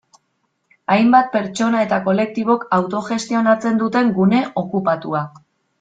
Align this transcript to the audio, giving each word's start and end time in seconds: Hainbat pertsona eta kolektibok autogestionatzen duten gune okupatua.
Hainbat 0.93 1.29
pertsona 1.35 1.83
eta 1.87 2.01
kolektibok 2.09 2.67
autogestionatzen 2.81 3.81
duten 3.85 4.13
gune 4.21 4.45
okupatua. 4.65 5.25